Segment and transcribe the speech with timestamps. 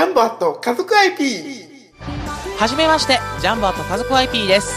[0.00, 1.68] ャンボアット家族 IP。
[2.58, 4.72] はじめまして、ジャンボアット家族 IP です。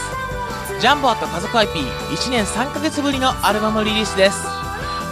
[0.80, 4.44] ジャンボアット家族 IP1 年3ヶ月ぶりのアルバムリリースです。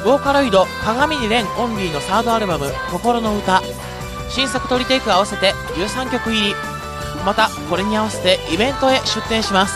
[0.04, 3.62] ボーカロイド、鏡に蓮オンリーのサードアルバム、心の歌。
[4.28, 6.54] 新作トリテイク合わせて13曲入り。
[7.24, 9.74] また、これに合わせてイベントへ出展します。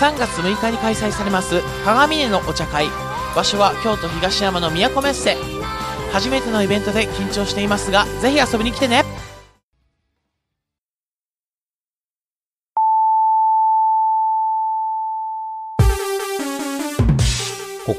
[0.00, 2.88] 3月6日に開催されます、鏡根のお茶会。
[3.36, 5.36] 場所は京都東山の都メッセ。
[6.12, 9.13] 初めてのイベントで緊張していますが、ぜひ遊びに来てね。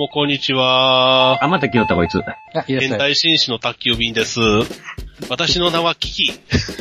[0.00, 1.44] も、こんにちは。
[1.44, 2.18] あ、また来よったこいつ。
[2.18, 4.40] あいらっし変ゃい態紳士の宅急便です。
[5.28, 6.32] 私の名はキキ。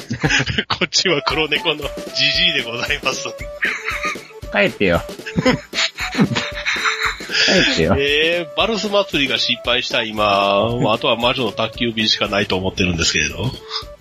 [0.70, 1.84] こっちは黒猫の
[2.16, 3.26] ジジイでございます。
[4.54, 5.02] 帰ってよ。
[7.46, 7.96] 帰ってよ。
[8.00, 13.52] えー、バルス祭りが失敗した今、まああとは魔女の宅急便しかないと思ってるんですけれど、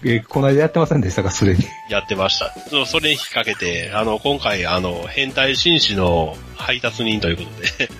[0.05, 1.65] えーこの間やってませんでしたかすでに？
[1.91, 2.55] やってました。
[2.71, 7.91] そうそれに引っ掛けて、あの、今回、あの、変態紳士の配達人ということで、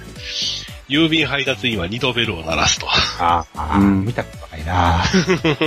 [0.89, 2.87] 郵便配達員は二度ベルを鳴らすと。
[3.21, 5.05] ああ、うん見たことないな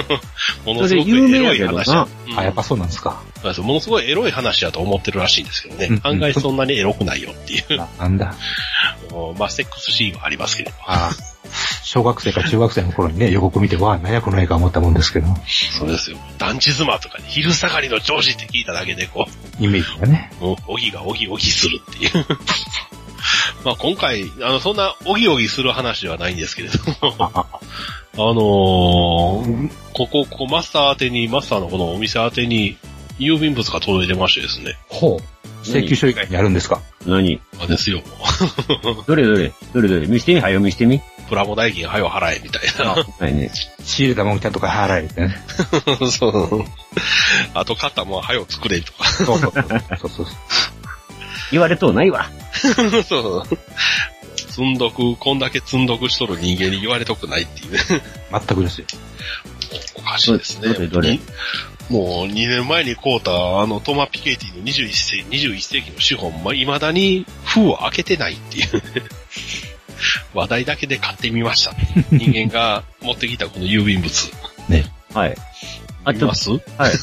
[0.66, 2.08] ものすごくエロい話あ、
[2.44, 3.22] やっぱそうなんですか。
[3.54, 5.88] そうものすごいエロい話だと思ってるらしいんですけどね。
[5.88, 7.78] うん案外そんなにエロくないよっていう。
[7.78, 8.34] ななんだ？
[9.38, 10.78] まあ、セックスシーンはありますけれど。
[10.86, 11.32] ああ。
[11.84, 16.18] 小学生か中学生の頃にね、予告見て、わあ、何やこの映画思ったもんですけど、そうですよ。
[16.38, 19.28] 団地妻とかに昼下がりの上司って聞いただけで、こ
[19.60, 20.32] イメージがね。
[20.40, 22.26] おぎがおぎおぎするっていう。
[23.64, 26.80] まあ今回、あの、そんなおぎおぎする話ではないんですけれど
[27.18, 27.46] も、あ
[28.18, 32.78] のーここ、ここマスター宛てに、マスターのこのお店宛てに、
[33.20, 34.78] 郵便物が届いてましてですね。
[34.90, 35.24] ほう。
[35.64, 36.82] 請求書以外にあるんですか？
[37.06, 37.40] 何？
[37.62, 38.02] あですよ。
[39.06, 39.54] ど れどれ？
[39.74, 40.08] どれどれ？
[40.08, 40.42] 見してみ？
[40.42, 41.02] はよ、見してみ？
[41.30, 42.94] プラモ代金はよ払え、みたいな。
[42.94, 43.52] はいね。
[43.84, 45.38] 仕入れたもんちゃんとか払えってね。
[46.10, 46.66] そう。
[47.54, 49.06] あと買ったもんはよ作れとか。
[49.06, 49.66] そうそうそう。
[50.00, 50.28] そうそう
[51.52, 52.30] 言われとうないわ。
[53.08, 53.58] そう。
[54.36, 57.80] 積んどく、こんだけ積んどくしとる人間に言われとくないっていうね。
[58.32, 58.88] 全くですよ。
[59.96, 60.74] おかしいですね。
[60.74, 61.12] どれどれ？
[61.14, 61.20] に
[61.90, 68.82] もう2年前に買うた、あの、トマ・ピケティの21世紀 ,21 世紀の資本、まあ、未だに封を開けてないっていうね。
[70.34, 71.74] 話題だけで買ってみました。
[72.12, 74.32] 人間が持ってきたこの郵便物。
[75.14, 75.36] はい。
[76.06, 76.46] あ、見ます？
[76.46, 76.94] と、はい。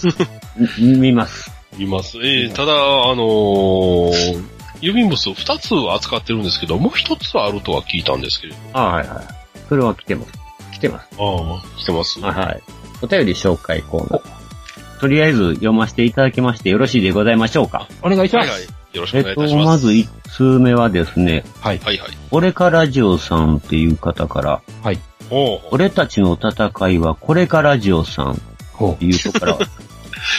[0.78, 1.50] み見ます。
[1.76, 2.18] 見ます。
[2.24, 8.58] ええただ、あのー郵便物を2つ扱ってるんですけど、もう1つあるとは聞いたんですけれど。
[8.72, 9.24] あはいはい。
[9.68, 10.32] それは来てます。
[10.72, 11.08] 来てます。
[11.18, 12.20] ああ、来てます？
[12.20, 12.62] はいはい。
[13.02, 15.00] お便り紹介コーナー。
[15.00, 17.88] とりあえず読ませていただきましてよろしいでございましょうか？
[18.02, 18.50] お願いします。
[18.50, 18.68] はいはい。
[18.94, 19.66] よろしくえっと、お願いいたします。
[19.66, 21.78] まず1通目はですね、はい。
[21.78, 22.10] はいはい。
[22.30, 24.98] 俺からジオさんっていう方から、はい。
[25.30, 28.36] おう俺たちの戦いはこれからジオさんっ
[28.72, 29.58] ほていうとこから、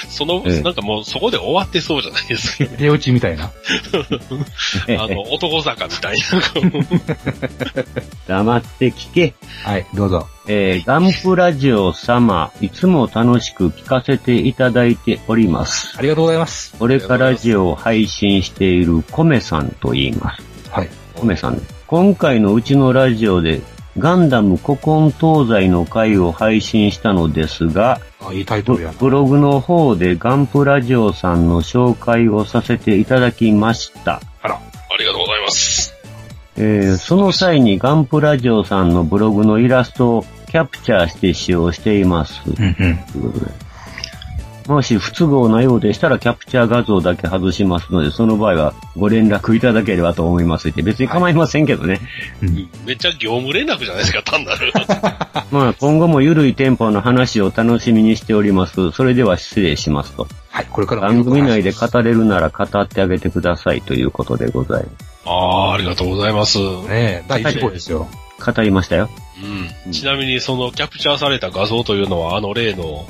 [0.09, 2.73] その、ええなんかもうそこで終わってそうじゃないですか。
[2.73, 2.77] う。
[2.77, 3.45] 出落ちみたいな。
[5.00, 6.41] あの、男坂みたいな。
[8.27, 9.33] 黙って聞け。
[9.63, 10.27] はい、どうぞ。
[10.47, 15.95] えー、ガンプラジオ様、いつも楽しく聞かせていただいております。
[15.97, 16.75] ありがとうございます。
[16.77, 20.44] これからジオを配信しているコメさんと言います。
[20.71, 20.89] はい。
[21.16, 21.75] コメさんです。
[21.88, 23.61] 今回のうちのラジオで、
[23.97, 28.97] ガンダム古今東西の回を配信したのですが、あ、いいタイトルやな。
[29.00, 34.22] ブログの方でガンプラジオさんの紹介をさせていただきました。
[34.91, 35.96] ありがとうございます。
[36.57, 42.41] えーその際にガンプラジオさんのブログのイラストをキャプチャーして使用しています。
[42.46, 43.00] うんうん。
[44.69, 52.00] もし不都合なようでしたらキャプチャー画像だけ外しますので、その場合はご連絡いただければと思いますって、別に構いませんけどね。
[52.86, 54.71] めっちゃ業務連絡じゃないですか、単なる。
[55.51, 58.92] まあ今後も緩いテンポの話を楽しみにしております。
[58.92, 60.27] それでは失礼しますと。
[60.51, 65.10] はい、これからも番組内で語れるなら語ってあげてくださいということでございます。
[65.25, 66.60] ああ、ありがとうございます。
[66.60, 68.07] ねえ、第1号ですよ。
[68.39, 69.10] 語りましたよ。
[69.86, 69.92] うん。
[69.92, 73.07] ちなみに、そのキャプチャーされた画像というのは、あの例の、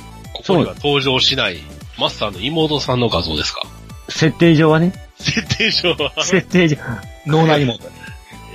[0.50, 1.60] ここには登場しない、
[1.98, 3.62] マスターの妹さんの画像ですか？
[4.10, 4.94] 設定上はね。
[5.18, 6.24] 設定上は。
[6.24, 6.78] 設定上。
[7.26, 7.80] 脳内妹。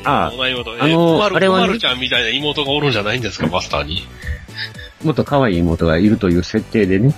[0.04, 0.72] ああお前妹。
[0.72, 4.02] あのえまるあれはねまるちゃんみたいな妹がおるんじゃないんですか、マスターに？
[5.02, 7.14] もっと可愛い妹がいるという設定でね。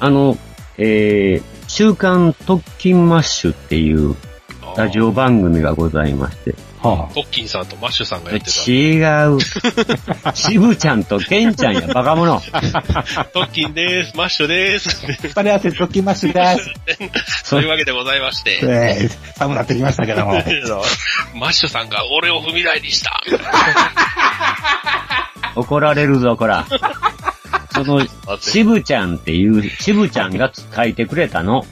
[0.00, 0.36] あの、
[0.78, 4.16] えー、週刊トッキンマッシュっていう
[4.76, 6.54] ラジオ番組がございまして。
[6.88, 8.98] はトッキンさんとマッシュさんがやって違
[9.34, 9.38] う。
[10.34, 12.40] 渋ちゃんとケンちゃんや、バカ者。
[12.40, 12.60] た。
[13.26, 15.04] トッキンです、マッシュです。
[15.04, 15.12] あ。
[15.12, 16.56] 二人合わせときました。
[17.44, 18.60] そういうわけでございまして。
[18.62, 20.32] えー、寒なってきましたけども。
[21.34, 23.22] マッシュさんが俺を踏み台にした。
[25.54, 26.66] 怒られるぞ、こら。
[27.74, 28.06] その、
[28.40, 31.64] 渋ちゃんっていう、渋ちゃんが書いてくれたの。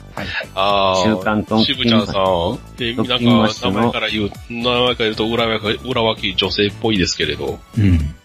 [0.55, 1.03] ああ。
[1.03, 2.59] 週刊トンキン渋ちゃんさん。
[2.77, 7.59] で、なんか、名前から言う、名前から言うと裏若い、裏若い女性っぽいですけれど。
[7.77, 8.15] うん。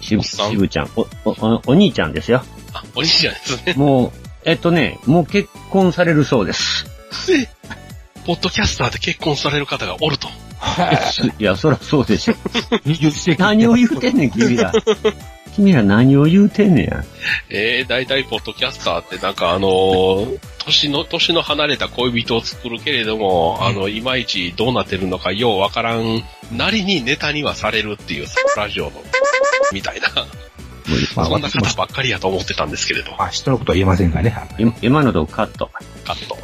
[0.00, 0.50] 渋、おっさん？
[0.50, 0.90] 渋ちゃん。
[0.96, 2.42] お、お、おお兄ちゃんですよ。
[2.72, 3.74] あ、お兄ちゃんですね。
[3.76, 4.12] もう、
[4.44, 6.86] えっとね、もう結婚されるそうです。
[7.26, 7.48] で、
[8.26, 10.28] ポッドキャスターで結婚される方がおると。
[11.38, 12.34] いや、そらそうでしょ。
[12.86, 13.42] 20世紀。
[13.42, 14.72] 何を言うてんねん、君ら。
[15.54, 17.04] 君ら何を言うてんねんや。
[17.50, 26.22] えー、大体ポッドキャスターってなんかあのー年の、年の離れた恋人を作るけれども、あの、いまいちどうなってるのかようわからん、
[26.52, 28.92] なりにネタにはされるっていうラジオの、
[29.72, 30.08] みたいな、
[31.16, 34.34] あそんな方ばっかりやと思ってたんですけれど、まあ、人のことは言えませんがね。
[34.58, 35.70] 今今のとこカット。
[36.04, 36.36] カット。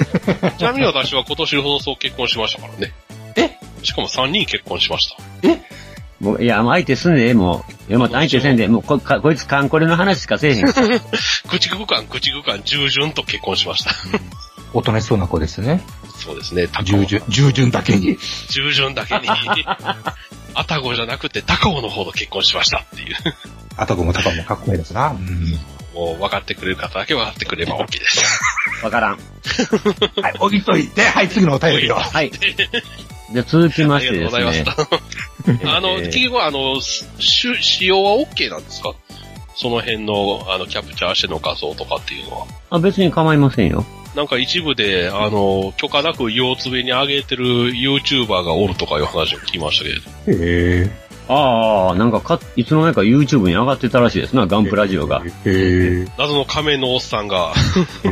[0.58, 2.92] ちなみに私は今年放送結婚しましたからね。
[3.36, 3.58] え？
[3.82, 5.16] しかも3人結婚しました。
[6.20, 7.90] もういや、もう相手すんで、もう。
[7.90, 10.66] いや、また相手せんで、もうこ、かこいつカンコレの話しかせえへん。
[10.66, 13.92] 駆逐艦、駆逐艦、従順と結婚しました。
[14.72, 15.82] おとなしそうな子ですね。
[16.16, 16.68] そうですね。
[16.84, 18.18] 従順、従順だけに。
[18.48, 19.28] 従順だけに、
[20.54, 23.16] アタゴじゃなくて高尾の方と結婚しましたっていう。
[23.76, 25.08] あたこもたかもかっこいいですな。
[25.08, 25.58] うん。
[25.94, 28.22] もう分かってくれる方だけ分かってくれば OK です。
[28.84, 29.18] わからん。
[30.22, 31.94] はい、置いといて、はい、次のお便りを。
[31.94, 32.30] はい。
[32.30, 34.64] じゃあ続きまありがとうごしてですざいましね。
[34.64, 35.35] た。
[35.64, 38.92] あの、えー結局あの、し使用は OK なんですか？
[39.58, 42.46] その辺の、あの、キャプチャーしての画像とかっていうのは。
[42.70, 43.86] あ、別に構いませんよ。
[44.14, 49.90] なんか一部で、あの、許可なく腰つべに上げてる YouTuber がおるとかいう話を聞きましたけ
[50.34, 50.44] れど。
[50.44, 50.90] へ
[51.28, 55.22] ああ、なんかか、いつの間にか YouTube に上がってたらしいですな、ガンプラジオが。
[55.24, 55.50] え。
[55.50, 56.08] へえ。
[56.18, 57.54] 謎の仮面のおっさんが、 あ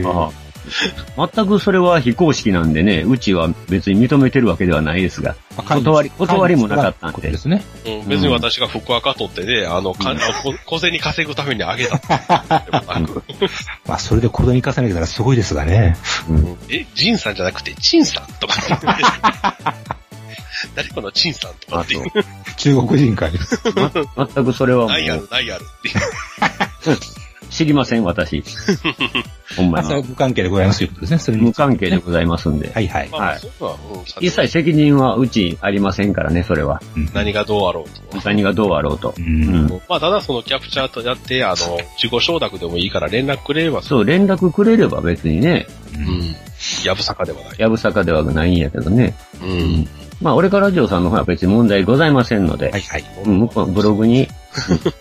[0.05, 0.31] あ
[1.17, 7.37] 全くそれは非公式なんでね、うちは別に認めてるわけではないですが、断り、断りもなかったんでで。
[7.37, 7.63] すね。
[7.87, 12.01] うん、別に私が福岡取ってね、あの、か、あのこ小銭稼ぐためにあげた。
[13.87, 15.97] まあ、それで子供に重ねたらすごいですがね。
[16.29, 18.55] うんえ、ジンさんじゃなくて、チンさんとか。
[20.75, 22.05] 誰このチンさんとかあっていう。
[22.57, 23.33] 中国人かい。
[23.75, 26.97] ま全くそれはもうないやる、ないやるっていう。
[27.55, 28.43] 知りません、私。
[29.57, 30.09] ほんままあ、それはに。
[30.09, 31.19] 無関係でございますということですね。
[31.19, 31.53] それに無。
[31.53, 32.73] 関係でございますんで。
[32.75, 33.09] はいはい。
[33.13, 33.41] はい
[34.21, 36.83] 一切責任はうちありませんからね、それは。
[36.97, 38.29] うん何がどうあろうと。
[38.29, 39.23] 何がどうあろうとう。。
[39.23, 39.81] うんん。
[39.89, 45.99] まあ、ただそのキャプチャーとやって、あの、自己承諾でもいいから連絡くれれば、そう、連絡くれれば別にね、う。
[45.99, 46.37] うんん。
[46.85, 47.55] やぶさかではない。
[47.59, 49.15] やぶさかではないんやけどね。
[49.41, 49.89] うん。
[50.21, 53.05] まあ、俺からジオさんの方は別に問題ございませんので、はいはい。
[53.27, 54.29] うん、向こうブログに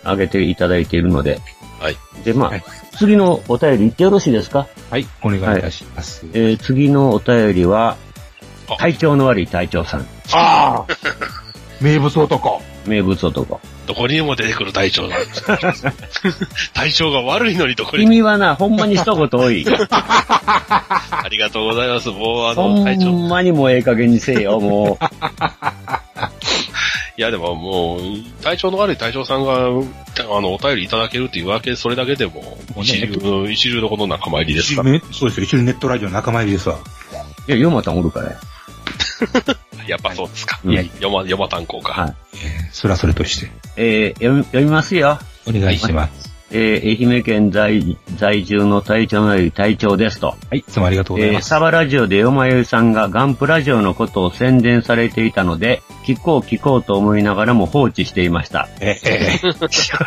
[0.06, 1.40] うん上げていただいているので。
[1.84, 1.98] はい。
[2.24, 2.64] で、まあ、はい
[2.96, 4.68] 次のお便り言ってよろしいですか？
[4.92, 6.26] はい、お願いいたします。
[6.34, 7.98] えー、次のお便りは
[8.70, 10.02] あ、体調の悪い隊長さん。
[10.32, 10.88] ああ
[11.82, 12.62] 名物男。
[12.86, 13.60] 名物男。
[13.88, 15.44] どこにでも出てくる隊長なんです。
[16.74, 19.66] 体調が悪いのにどこに君はな、ほんまに一言多い。
[19.90, 22.10] ありがとうございます。
[22.10, 23.12] もうあほの、隊長。
[23.12, 25.06] んまにもうええ加減にせえよ、もう。
[27.16, 28.00] いやでももう、
[28.42, 34.92] 体調の悪い隊長さんが、あの、お便りいただけるっていうわけ、それだけでも、もうね一流の、一流のこと仲間入りですから。
[34.92, 35.46] ねそうですよ。
[35.46, 36.80] 一応ネットラジオの仲間入りですわ。
[37.48, 38.40] いや、ヨマタンおるからや。
[39.88, 40.60] やっぱそうですか。
[40.64, 41.94] うんいヨマ、ヨマ炭鉱か。
[41.94, 42.16] はい。
[42.34, 43.52] えーそれはそれとして。
[43.76, 45.20] えー読み、読みますよ。
[45.46, 46.33] お願いします。
[46.54, 50.28] えー愛媛県在在住の隊長のより隊長ですと。
[50.28, 51.50] はい、いつもありがとうございえーます。
[51.50, 58.70] サバラジオでよまよいさんがガンプラジオのことを宣伝されていたので、聞こう聞こうと思いながらも放置していました。
[58.80, 59.38] ええ
[59.70, 59.98] 正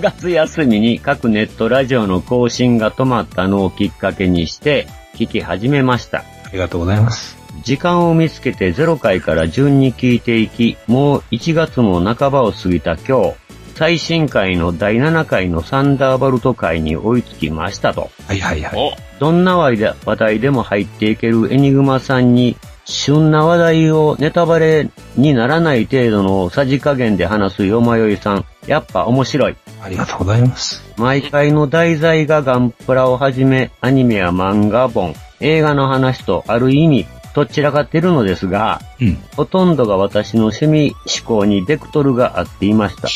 [0.00, 6.18] 月休みに各ネットラジオの更新が止まったのをきっかけにして、聞き始めました。
[6.18, 7.36] ありがとうございます。
[7.62, 13.34] 時間を見つけて0回から順に聞いていき、もう1月も半ばを過ぎた今日、
[13.76, 18.10] 最新回の第7回のサンダーバルト回に追いつきましたと。
[18.26, 18.74] はいはいはい。
[18.74, 19.76] お、どんな話
[20.16, 22.56] 題でも入っていけるエニグマさんに、
[22.86, 28.46] 旬な話題をネタバレにならない程度のさじ加減で話すよまよいさん。
[28.66, 29.56] やっぱ面白い。
[29.82, 30.82] ありがとうございます。
[30.96, 37.06] 毎回の題材がガンプラをはじめ、アニメや漫画本、映画の話とある意味、
[37.36, 39.18] どちらかってるのですが、うん。
[39.36, 43.08] ほとんどが私の趣味思考にベクトルが合っていました。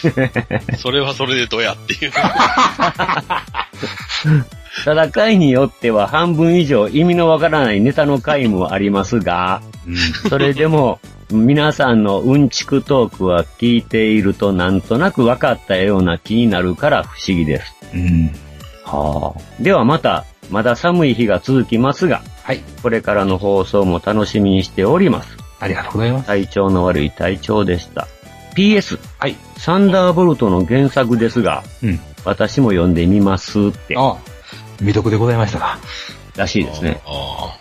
[0.78, 2.12] それはそれでどうやって いう。
[4.82, 9.60] ただ回によっては半分以上意味のわからないネタの回もありますが、
[10.30, 17.74] それでも皆さんのうんちくトークは聞いているとなんとなく分かったような気になるから不思議です。
[17.92, 18.32] うん。
[18.84, 19.62] はあ。
[19.62, 22.60] ではまた、まだ寒い日が続きますが、はい。
[22.80, 25.36] これからの放送も楽しみにしております。
[25.58, 26.26] ありがとうございます。
[26.28, 28.06] 体調の悪い体調でした。
[28.54, 29.34] PS、はい。
[29.56, 31.98] サンダーボルトの原作ですが、うん。
[32.24, 34.16] 私も読んでみますって、ああ。
[34.76, 35.80] 未読でございましたか。
[36.36, 37.00] らしいですね。
[37.04, 37.58] あ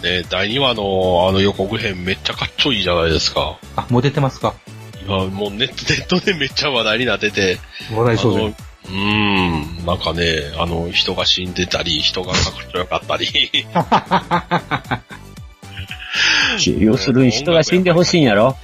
[0.00, 0.02] あ。
[0.02, 3.60] ね第2話のあの予告編めっちゃかっちょいいじゃないですか。
[3.76, 4.54] あ、もう出てますか
[5.06, 7.58] 今もうネットネットでめっちゃ話題になってて、
[7.94, 13.26] 話題そうでうーん、なんかね、あの、人が死んでたり、人がかっこよかったり。
[16.78, 18.56] 要するに人が死んでほしいんやろ？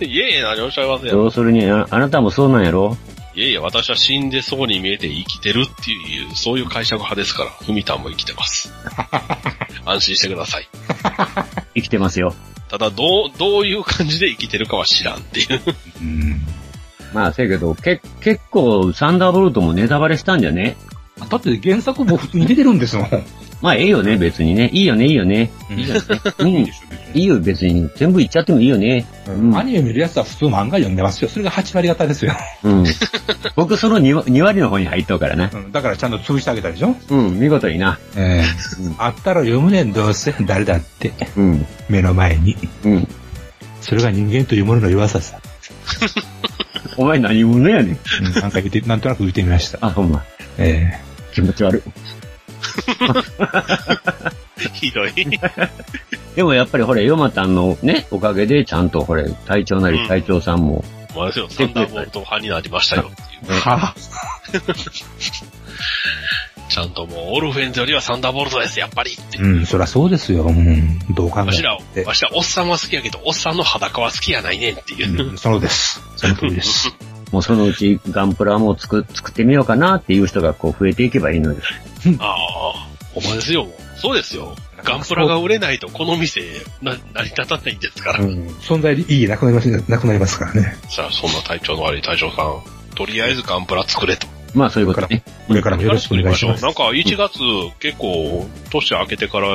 [0.00, 1.12] いえいえ、何をおっしゃいますよ。
[1.12, 2.96] 要するにあ、あなたもそうなんやろ？
[3.34, 8.72] いえいえ、私は死んでそうに見えて生きてるっていう、そういう解釈派ですから、ふみたんも生きてます。
[9.84, 10.68] 安心してください。
[11.74, 12.34] 生きてますよ。
[12.70, 15.60] ただ、どう、どういう感じで生きてるかは知らんっていう。
[16.00, 16.40] うん。
[17.14, 20.76] まあ、せやけど、け、結構、サンダーボルトもネタバレしたんじゃね？
[21.30, 23.08] だって原作も普通に出てるんですもん。
[23.62, 24.68] まあ、ええよね、別にね。
[24.72, 25.50] いいよね、いいよね。
[25.70, 26.00] うんいいよね。
[26.38, 26.48] うん。
[26.48, 26.72] い
[27.14, 27.88] いよ、別に。
[27.94, 29.06] 全部言っちゃってもいいよね。
[29.28, 31.30] うんアニメ見るやつは普通漫画読んでますよ。
[31.30, 32.32] それが8割方ですよ。
[32.64, 32.84] うん。
[33.54, 35.50] 僕、その 2, 2割の方に入っとうからな。
[35.54, 36.96] うんだからちゃんと潰してあげたでしょ？
[37.10, 37.98] うん、見事にな。
[38.16, 38.44] ええ
[38.98, 40.34] あったら読むねん、どうせ。
[40.40, 41.12] 誰だって。
[41.36, 41.66] うん。
[41.88, 42.56] 目の前に。
[42.84, 43.08] うん。
[43.80, 45.38] それが人間というものの弱ささ。
[46.96, 47.98] お前何者やねん。
[48.26, 49.78] うん、なんか言って、なんとなく言ってみました。
[49.80, 50.24] あ、ほんま。
[50.58, 50.92] え
[51.32, 51.82] 気持ち悪い。
[54.72, 55.12] ひどい。
[56.36, 63.10] でもやっぱりほれ、ヨマタンのね、おかげでちゃんとほれ、隊長なり隊長さんも、まあですよ、サンダーボルト派になりましたよ
[63.48, 63.94] は
[66.74, 69.38] ちゃんともう、オルフェンズよりはサンダーボルトです、やっぱりって。
[69.38, 70.42] うん、そりゃそうですよ。
[70.42, 75.30] うん、どう考えわしらて、わしらおっさんは好きやけど、おっさんの裸は好きやないねんっていう。
[75.30, 76.00] うん、そうです。
[76.16, 76.92] その通りです。
[77.30, 81.68] もうそのうちガンプラも作作ってみようかなっていう人がこう増えていけばいいのです。
[82.18, 84.56] ああ、ほんまですよ、そうですよ。
[84.82, 86.40] ガンプラが売れないとこの店、
[86.82, 88.24] な、成り立たないんですから。
[88.24, 90.76] うん、存在で意義なくなります、なくなりますからね。
[90.88, 92.62] さあ、そんな体調の悪い隊長さん、
[92.96, 94.26] とりあえずガンプラ作れと。
[94.54, 95.22] まあそういうことね。
[95.48, 96.62] これからもよろしくお願いします。
[96.62, 97.38] なんか1月、
[97.80, 99.48] 結構、年明けてから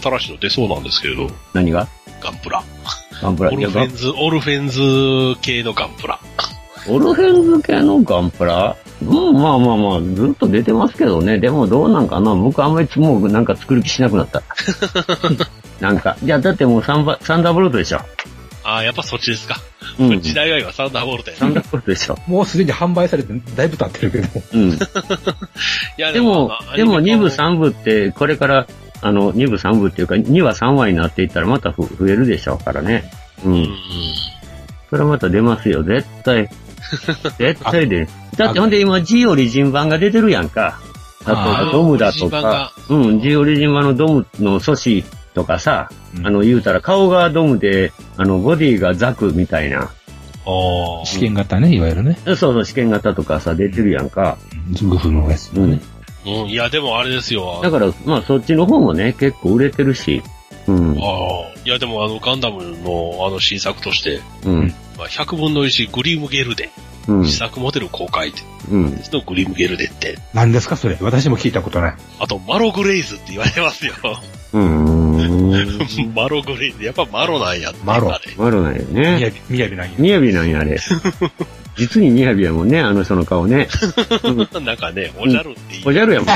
[0.00, 1.86] 新しいの出そうなんですけれど、何が？
[2.20, 2.62] ガンプラ。
[3.22, 3.50] ガンプラ。
[3.50, 6.18] オルフェンズ、オルフェンズ系のガンプラ。
[6.88, 8.76] オルフェンズ系のガンプラ？
[9.02, 11.38] うん、まあまあまあ、ずっと出てますけどね。
[11.38, 12.34] でもどうなんかな？
[12.34, 14.42] 僕あんまりもうなんか作る気しなくなった。
[15.80, 16.16] なんか。
[16.22, 18.00] いや、だってもうサンバ、サンダーボルトでしょ。
[18.66, 19.56] ああ、やっぱそっちですか。
[20.00, 20.20] うん。
[20.20, 22.18] 時代は今サンダーボルトやサンダーボルトでしょ。
[22.26, 24.42] もうすでに販売されてだいぶ経ってるけど。
[24.54, 24.70] うん。
[24.70, 24.78] い
[25.98, 28.66] やでもでもアニメ2部3部って、これから、
[29.02, 33.08] あの、2部3部っていうか、2話3話になっていったらまたふ増えるでしょうからね。
[33.44, 33.50] う。
[33.50, 33.66] うんん。
[34.90, 36.48] それはまた出ますよ、絶対。
[37.38, 38.08] 絶対で。
[38.36, 40.80] だってほんで今 G オリジン版が出てるやんか。
[41.24, 42.72] ああと、ドムだとか。
[42.88, 45.04] うん、G オリジン版のドムの素子
[45.36, 49.82] とかさ、うんあの、言うたら顔がドムで、あの、ボディがザクみたいな。
[49.82, 49.90] あ
[51.02, 51.04] あ。
[51.04, 52.18] 試験型ね、いわゆるね。
[52.24, 54.38] そうそう、試験型とかさ、出てるやんか。
[54.80, 55.52] グフのやつ。
[55.52, 55.80] うん。
[56.24, 57.60] うん、いや、でもあれですよ。
[57.62, 60.22] だから、まあ、そっちの方もね、結構売れてるし。
[60.66, 60.92] うん。
[60.92, 61.58] ああ。
[61.66, 64.74] いや、でもあの、ガンダムのあの新作として、うん。
[64.96, 66.70] まあ、100分の1グリムゲルデ、
[67.08, 67.26] うん。
[67.26, 68.40] 試作モデル公開って、
[68.70, 68.84] うん。
[69.12, 70.96] のグリムゲルデって、何ですか、それ。
[71.02, 71.94] 私も聞いたことない。
[72.20, 73.92] あと、マログレイズって言われてますよ。
[74.56, 76.14] うーん。
[76.14, 77.72] マログレイズ、やっぱマロなんや。
[77.84, 79.16] マロあれ悪ないよね。
[79.16, 79.94] みやび、みやびなんや。
[79.98, 80.78] みやびなんや、あれ。
[81.76, 83.68] 実にみやびやもんね、あの人の顔ね。
[84.64, 85.92] なんかね、おじゃるっていおう。
[85.92, 86.34] じゃるやもんね。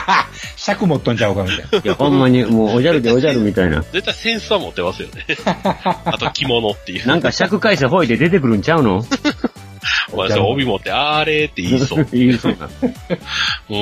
[0.56, 1.78] 尺持っとんちゃうか、みたいな。
[1.78, 3.82] いや、ほんまに、もうおじゃるでおじゃるみたいな。
[3.92, 5.26] 絶対センスは持ってますよね。
[5.44, 7.06] あと、着物っていう。
[7.06, 9.04] なんか尺返せほいで出てくるんちゃうの？
[10.12, 12.06] お前それ帯持って、あれって言いそう。
[12.12, 12.68] 言いそうな。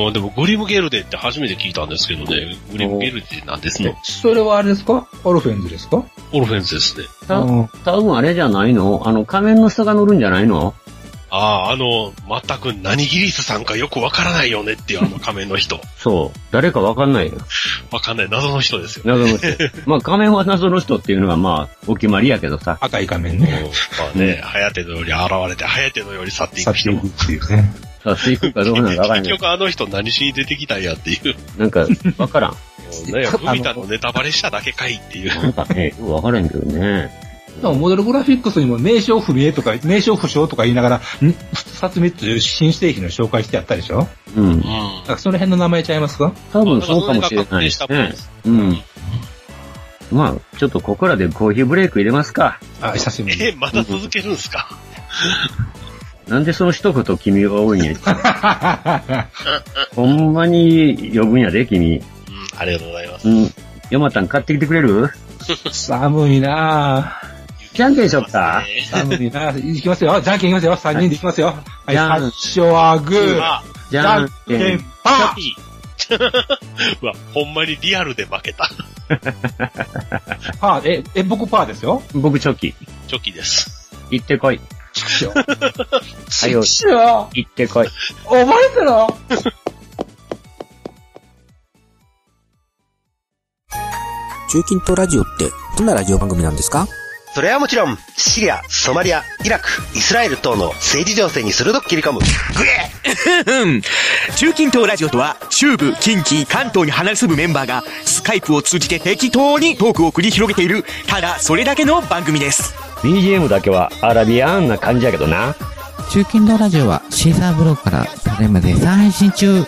[0.07, 3.97] うん、でもグリムゲルデって初めて聞いたんですけどね、グリムゲルデなんですね。
[4.03, 5.07] それはあれですか？
[5.25, 6.03] オルフェンズですか？
[6.33, 7.05] オルフェンズですね。
[7.27, 9.03] たうん多分あれじゃないの？
[9.07, 10.75] あの、仮面の人が乗るんじゃないの？
[11.31, 15.81] ああ、あの、全く何ギリスさんかよくわからないよねっていうあの仮面の人。
[15.97, 16.39] そう。
[16.51, 17.35] 誰かわかんないよ。
[17.91, 19.03] わかんない謎の人ですよ。
[19.07, 19.47] 謎の人。
[19.87, 22.79] まあ、仮面は謎の人っていうのがまあ、お決まりやけどさ。
[22.81, 23.71] 赤い仮面うんまね。
[24.15, 27.03] あね、ハヤテのより現れて、ハヤテのより去ってい去く人も。
[27.03, 27.75] っていくっていうね。
[28.05, 29.35] さあ、いくかどうなのかわからんけど。
[29.35, 31.35] 結局あの人何しに出てきたんやっていう。
[31.59, 32.57] なんか、わからん。
[33.13, 35.43] ね、ふみたのネタバレしただけかいっていう。
[35.43, 37.28] なんかね、わからんけどね。
[37.67, 41.01] もモデルグラフィックスにも名称不明とか、名称不詳とか言いながら、ん？
[41.53, 44.07] 二つ三つ新製品の紹介してやったでしょ？
[44.37, 44.45] うん。
[44.45, 44.61] うん。
[44.61, 46.33] だからその辺の名前ちゃいますか？
[46.53, 48.15] 多分そうかもしれないですね。
[48.47, 48.79] うん。
[50.11, 52.59] まあ、ちょっとここらでコーヒーブレイク入れますか。
[52.81, 53.43] あ、久しぶり。
[53.45, 54.71] え、まだ続けるんすか？
[56.29, 57.95] なんでその一言君が多いんや。
[59.95, 61.97] ほんまに呼ぶんやで、君。
[61.97, 62.03] うん、
[62.57, 63.29] ありがとうございます。
[63.29, 63.51] うん。
[63.91, 65.11] ヨマタン買ってきてくれる？
[65.73, 67.21] 寒いな
[67.75, 70.21] じゃんけんしよっかいきますよ。
[70.21, 70.77] じゃんけんいきますよ。
[70.77, 71.49] 三人でいきますよ。
[71.49, 71.55] は
[71.89, 73.41] い、じゃん最初はグー。
[73.43, 74.85] あ、じゃんけん。
[75.05, 75.69] パー。
[77.03, 78.69] うわ、ほんまにリアルで負けた。
[80.61, 80.89] パー？
[80.89, 82.03] え、え、僕パーですよ？
[82.15, 82.75] 僕チョキ。
[83.07, 83.91] チョキです。
[84.11, 84.61] 行ってこい。
[84.95, 85.33] しょ。
[85.37, 85.45] は
[86.49, 87.29] いよ、しょ。
[87.35, 87.89] 行ってこい。
[88.25, 89.07] 覚えてろ？
[94.51, 96.87] 中近東ラジオってどんなラジオ番組なんですか？
[97.35, 103.83] それはもちろん、シリア、ソマリア、イラク、イスラエル等の政治情勢に鋭く切り込む、グエうん。
[104.37, 112.75] 中近東ラジオとは、中部、近畿、関東に離れ住むメンバーが、スカイプを通じて適当にトークを繰り広げている、ただそれだけの番組です。
[113.03, 115.55] BGM だけはアラビアンな感じやけどな。
[116.11, 119.65] 中近東ラジオはシーサーブログからただいま絶賛配信中。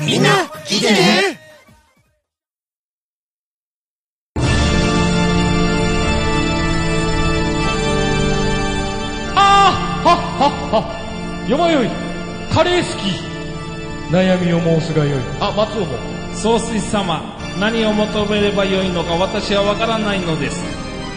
[0.00, 0.30] みんな、
[0.64, 1.33] 聞いてね
[12.64, 13.34] レー好き
[14.12, 15.20] 悩みを申すがよい。
[15.40, 16.14] あ松尾も。
[16.34, 17.22] 総帥様
[17.58, 20.62] 何を求めればよいのか私はわからないのです。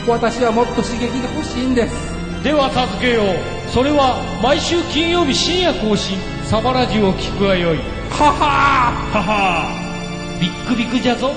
[0.07, 1.93] 私はもっと刺激が欲しいんです。
[2.43, 3.69] では助けよう。
[3.69, 6.17] それは毎週金曜日深夜更新。
[6.45, 7.77] サバラジュを聞くがよい。
[8.09, 9.17] ははー。
[9.17, 10.39] ははー。
[10.39, 11.31] ビックビックじゃぞ。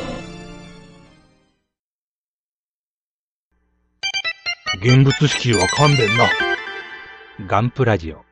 [4.82, 6.28] 現物支給は勘弁な。
[7.46, 8.29] ガンプラジオ。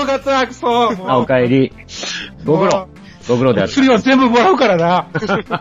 [0.00, 1.10] ああ、寒かった、くそ。
[1.10, 1.72] あ、お帰り。
[2.44, 2.88] ご苦労。
[3.28, 3.70] ご苦労である。
[3.70, 5.08] 薬は全部もらうからな。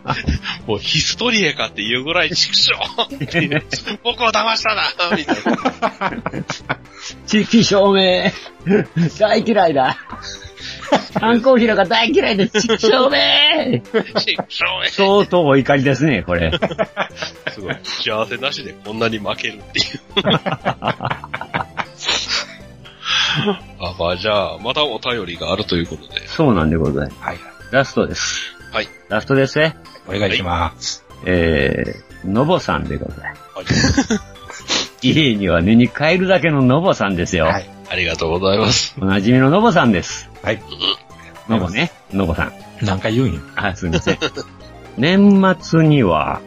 [0.65, 2.73] もうヒストリエかっていうぐらい畜生
[3.15, 3.62] っていう
[4.04, 6.78] 僕を騙したなみたいな。
[7.28, 8.32] 地域証明。
[9.19, 9.97] 大嫌いだ。
[11.19, 13.80] 観光平が大嫌いで、地域証明。
[13.82, 16.52] 畜生相当お怒りですね、これ。
[17.52, 17.78] すごい。
[17.84, 19.99] 幸せなしでこんなに負けるっていう。
[23.80, 26.28] あ、まあじゃあ、またお便りがあるということで。
[26.28, 27.22] そうなんでございます。
[27.22, 27.38] はい。
[27.72, 28.56] ラストです。
[28.72, 28.88] はい。
[29.10, 29.78] ラストですね。
[30.08, 31.06] お願いします。
[31.26, 34.13] えー、のぼさんでございます。
[34.13, 34.20] はい。
[35.08, 37.46] 家には寝に帰るだけののぼさんですよ。
[37.46, 37.70] はい。
[37.89, 38.96] ありがとうございます。
[39.00, 40.30] おなじみののぼさんです。
[40.44, 40.62] はい。
[41.48, 41.92] のぼね。
[42.13, 42.86] のぼさん。
[42.86, 43.42] なんか言うんよ。
[43.56, 44.18] あ、すみません。
[44.98, 46.42] 年末には、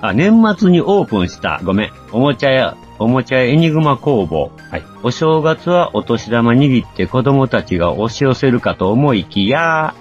[0.00, 4.52] あ、年末にオープンした、ごめん、おもちゃ屋、おもちゃ屋エニグマ工房。
[4.70, 4.84] はい。
[5.02, 9.94] お正月はお年玉握って子供たちが押し寄せるかと思いきや、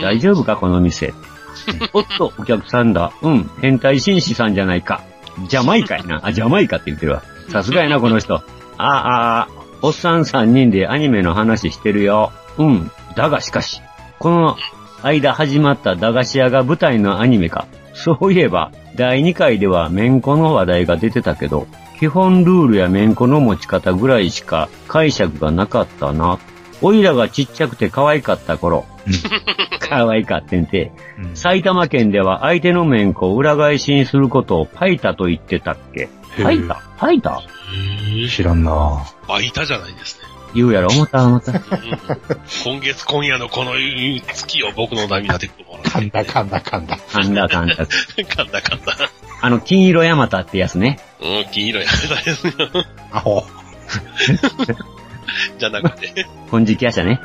[0.00, 1.14] 大丈夫かこの店。
[1.92, 3.12] おっと、お客さんだ。
[3.22, 5.02] うん、変態紳士さんじゃないか。
[5.48, 6.20] ジャマイカやな。
[6.24, 7.22] あ、ジャマイカって言ってるわ。
[7.48, 8.34] さすがやな、この人。
[8.34, 8.42] あ
[8.78, 9.48] あ、あ
[9.82, 12.32] おっさん三人でアニメの話してるよ。
[12.58, 12.90] うん。
[13.14, 13.80] だがしかし、
[14.18, 14.56] この
[15.02, 17.66] 間始まった駄菓子屋が舞台のアニメか。
[17.94, 21.66] そういえば、第2回ではめんこの話題が出てたけど、
[22.02, 26.40] 基本ルールやめんこの持ち方ぐらいしか解釈がなかったな。
[26.80, 28.86] おいらがちっちゃくて可愛かった頃。
[29.78, 30.90] 可愛かってんて。
[31.34, 36.08] 埼玉県では相手のめんこを裏返しにすることをパイタと言ってたっけ
[36.42, 36.82] パイタ？
[36.98, 37.40] パイタ？
[38.28, 40.26] 知らんなあ、いたじゃないですね。
[40.56, 41.52] 言うやろ、思った思った。
[42.64, 43.74] 今月今夜のこの
[44.34, 46.96] 月を僕の涙でもら噛んだ噛んだ噛んだ。
[46.96, 47.74] 噛んだ噛んだ。
[47.74, 48.24] う。
[48.24, 48.96] かんだかんだ。
[49.42, 51.00] あの、金色ヤマタってやつね。
[51.20, 52.52] うん、金色やめたいですよ。
[53.10, 53.44] アホ。
[55.58, 56.26] じゃなくて。
[56.48, 57.20] 金色夜叉ね。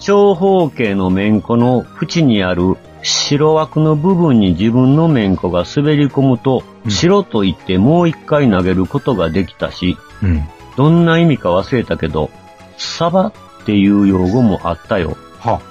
[0.00, 10.46] 長方形のめんこの縁にある白枠の部分に自分のめんこが滑り込むと、白と言ってもう一回投げることができたし、うん。
[10.76, 12.30] どんな意味か忘れたけど、
[12.76, 13.32] サバっ
[13.64, 15.16] ていう用語もあったよ。
[15.38, 15.62] は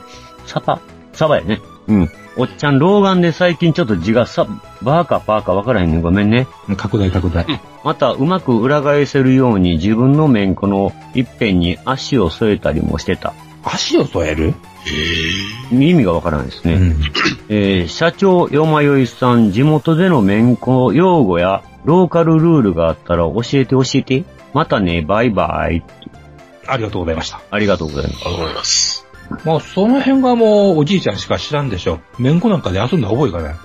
[0.47, 0.79] サバ
[1.13, 1.61] サバやね。
[1.87, 2.09] うん。
[2.35, 4.47] おっちゃん、老眼で最近ちょっと字がさ、
[4.81, 6.01] バーかパーかわからへんねん。
[6.01, 6.47] ごめんね。
[6.77, 7.45] 拡大拡大。
[7.83, 13.33] また、うまく裏返せるように自分のめんこの一辺に足を添えたりもしてた。
[13.63, 14.53] 足を添える？
[15.71, 16.73] 意味がわからないですね。
[16.73, 17.01] うん。
[17.49, 24.23] えー社長よまよいさん、地元でのめんこ用語やローカルルールがあったら教えて教えて。
[24.53, 25.83] またね、バイバイ。
[26.67, 27.41] ありがとうございました。
[27.49, 28.25] ありがとうございます。
[28.25, 28.92] ありがとうございます。
[29.45, 31.99] まあ、その辺がもうおじいちゃんしか知らんでしょ。
[32.19, 33.55] めんこなんかで遊んだ覚えがない。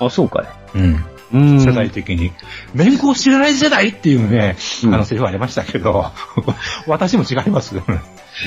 [0.00, 0.42] あ、そうか
[0.74, 0.78] い。
[0.78, 1.04] うん。
[1.32, 1.60] うん。
[1.60, 2.32] 世代的に。
[2.74, 6.06] めんこを知らない世代っていうね、あのセリフありましたけど、
[6.86, 7.74] 私も違います。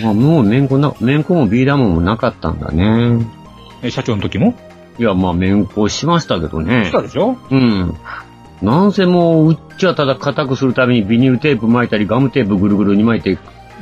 [0.03, 3.25] まあ、もう、めんこな、めんこもビー玉もなかったんだね。
[3.81, 4.55] え、社長の時も？
[4.99, 6.91] いや、まあ、めんこしましたけどねし。
[6.91, 7.37] たでしょ？
[7.49, 7.95] うん。
[8.61, 13.37] なんせもう、うっちはただ硬くするためにビニールテープ巻いたり、ガムテープぐるぐるに巻いて、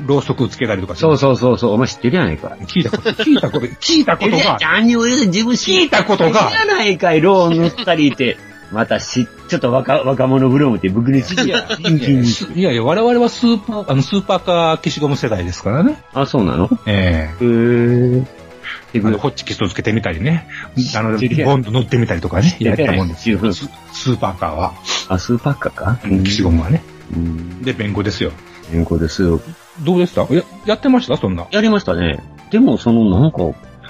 [0.05, 2.57] ろうそくつけたりとかそうそうそうそう、お前知ってるやないか。
[2.61, 8.37] 聞いたこと、聞いたこと、聞いたことが、何を言うて自分聞いたことが知らないかい、ロー塗ったりって。
[8.71, 11.67] またし、ちょっと若、若者ブロームって僕に知りや。
[12.55, 16.01] いやいや、我々はスーパー、あの、スーパーカー消しゴム世代ですからね。
[16.11, 16.67] あ、そうなの？
[16.87, 18.25] えへー。
[18.95, 20.47] えあの、ホッチキスをつけてみたりね。
[20.95, 22.57] あの、ボンド乗ってみたりとかね。
[22.59, 23.37] やったもんですよ。
[23.53, 24.73] ススーパーカーは。
[25.07, 25.99] あ、スーパーカーか？
[26.01, 26.81] 消しゴムはね。
[27.15, 27.61] うん。
[27.61, 28.31] で、弁護ですよ。
[28.71, 29.39] 健康ですよ。
[29.83, 30.21] どうでした？
[30.33, 31.17] や、やってました？
[31.17, 31.47] そんな。
[31.51, 32.23] やりましたね。
[32.51, 33.37] でも、その、なんか、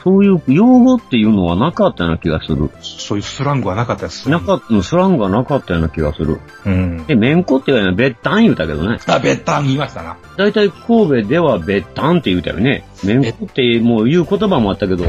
[0.04, 2.70] そういう用語っていうのはなかったような気がする。
[2.82, 4.30] そういうスラングはなかったです。
[4.30, 6.42] なかった、スラングがなかったような気がする。
[6.66, 7.06] うん。
[7.06, 8.98] で、めんこって言うのはべったん言うたけどね。
[9.08, 10.18] あ、べったん言いましたな。
[10.38, 12.86] だいたい神戸ではべったんって言うたよね。
[13.06, 15.06] めんこってもう言う言葉もあったけど。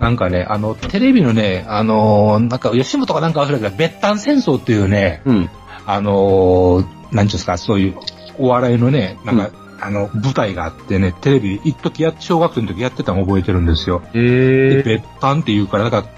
[0.00, 5.50] なんかね、あの、テレビのね、あのーなんか、吉本かなんか忘れたけど、べったん戦争っていうね、うん。
[5.86, 7.94] あのーなんちゅうんですか、そういう、
[8.38, 14.02] お笑いのね、なんか、あの、舞台があってね、テレビ、一時や、小学生の時やってたの覚えてるんですよ。
[14.14, 14.82] へで、え。
[14.82, 16.08] べったんって言うから、なんか、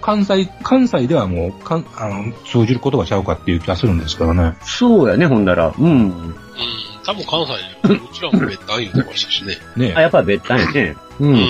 [0.00, 4.54] 関西、関西ではもう、かん、あの、通じる言葉ちゃうかっていう気がするんですけどね。
[4.62, 5.74] そうやね、ほんだら。
[5.76, 5.90] うん。
[5.90, 6.34] うん。
[7.04, 9.56] 多分関西で、うちらも別単言ってましたしね。
[9.76, 10.96] ねあ、やっぱべったんやね。
[11.20, 11.26] う。
[11.26, 11.46] うんん。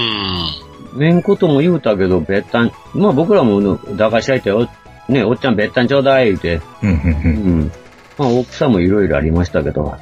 [0.95, 2.73] めんことも言うたけど、べったん。
[2.95, 4.69] まあ僕らも、駄菓子屋行ってお、
[5.13, 6.61] ね、おっちゃんべったんちょうだい、言うて。
[6.83, 7.61] うん、うん、ううん。
[7.61, 7.73] ん。
[8.19, 9.97] まあ大きさもいろいろありましたけど。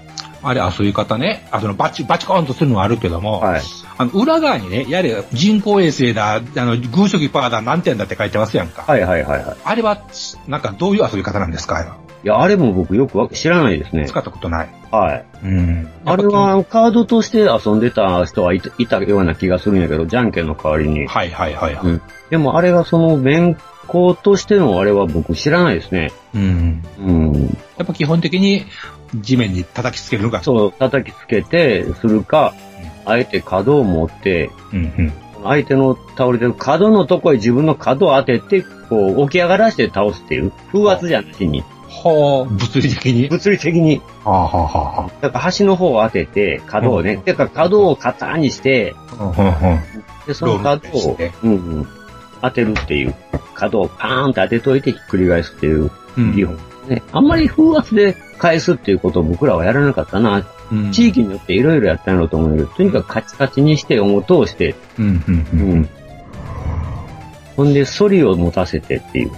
[0.44, 3.62] あれ、遊び方ね、あそのバチ、バチコーンとするのはあるけども、はい。
[3.96, 8.82] あの、裏側にね、やれ、人工衛星だ、あの、軍色パーだ、何点だって書いてますやんか。
[8.82, 9.56] はいはいはいはい。
[9.64, 9.98] あれは、
[10.46, 11.98] なんかどういう遊び方なんですか？
[12.24, 14.06] いや、あれも僕よくわ知らないですね。
[14.06, 14.68] 使ったことない。
[14.90, 15.24] はい。
[15.44, 15.88] うん。
[16.06, 21.06] あれはカードとして遊んでた人はいたいたような気がするんやけど、じゃんけんの代わりに。
[21.06, 21.84] はいはいはいはい。
[21.84, 22.02] うん。
[22.30, 26.10] でもあれがその面子としてのあれは僕知らないですね。
[26.34, 26.82] うん。
[26.98, 27.32] うん。
[27.76, 28.64] やっぱ基本的に
[29.14, 30.42] 地面に叩きつけるのが。
[30.42, 32.54] そう、叩きつけてするか、
[33.04, 35.12] あえて角を持って、うんうん。
[35.44, 40.52] 相手の倒れてる角のとこへ自分の角を当てて、こう、起き上がらして倒すっていう。
[40.72, 41.62] 風圧じゃなしに。
[42.02, 43.28] はあ、物理的に。
[43.28, 44.00] 物理的に。
[44.24, 47.20] はあはあはだから端の方を当てて、角をね。
[47.24, 49.24] だから角を型にして、あ。
[49.24, 49.80] うんうんうん。
[50.26, 51.88] で、その角をうんうん、
[52.48, 53.14] 当てるっていう。
[53.54, 56.54] 角をパーンって当てといてひっくり返すっていううん技法。
[56.88, 60.46] ね、あんまり風圧で返すっていうことを僕らはやらなかったな。
[60.72, 65.80] うん地域によっていろいろやったんと思うけど、とにかくカチカチにして、音を通して、うんうんううん。
[65.80, 65.88] ん。
[67.54, 69.30] ほんで、反りを持たせてっていう。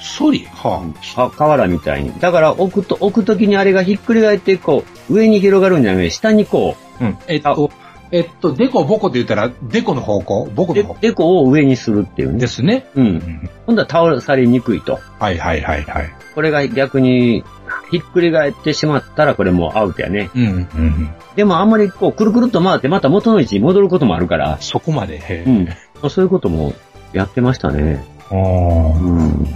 [0.00, 0.46] ソリ？
[0.52, 0.82] は
[1.16, 2.12] は、瓦みたいに。
[2.20, 7.04] だから置くと、置くときにあれがひっくり返って、こう、上に広がるんじゃなくて、下にこあ。
[7.04, 7.18] うん。
[7.26, 7.70] えっと、
[8.12, 10.46] えっと、デコボコって言ったら、デコの方向？
[10.54, 10.94] ボコの方？
[10.94, 11.00] 向。
[11.00, 12.38] でこを上にするっていうね。
[12.38, 12.86] ですね。
[12.94, 13.00] う。
[13.00, 13.50] うんん。
[13.66, 15.00] ほんだら倒されにくいと。
[15.18, 16.14] はいはいはいはい。
[16.34, 17.44] これが逆に、
[17.90, 20.30] ひっくり返ってしまったら、これもうアウトやね。
[20.34, 21.14] うんうん。
[21.34, 25.18] でもあんまりこう、くるくるっと回って、また元の位置に戻ることもあるから、そこまで。
[25.18, 25.64] へうん。
[25.66, 26.74] まあそういうことも
[27.12, 28.04] やってましたね。
[28.30, 29.46] あーうん。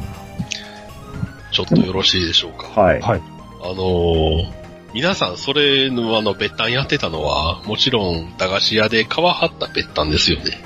[1.53, 2.81] ちょっとよろしいでしょうか。
[2.81, 3.01] はい。
[3.01, 3.23] はい。
[3.63, 4.60] あのー
[4.93, 10.63] 皆さんそれのあの別単やってたのは、もちろん駄菓子屋で皮張った別単ですよね。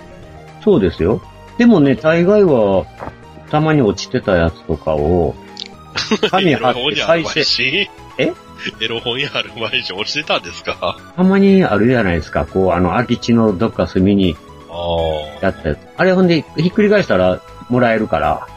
[0.63, 1.21] そうですよ。
[1.59, 2.87] でもね、大概は、
[3.51, 5.35] たまに落ちてたやつとかを、
[6.31, 7.91] 紙貼って再生、し。
[8.19, 8.33] え？
[8.81, 10.97] エロ本やある前に落ちてたんですか？
[11.17, 12.47] たまにあるじゃないですか。
[12.47, 14.37] こう、あの、空き地のどっか隅に
[14.71, 14.75] あ
[15.43, 15.45] あ。
[15.45, 15.79] やったやつ。
[15.99, 18.31] あれほんで、ひっくり返したらもらえるから。
[18.31, 18.49] ああ。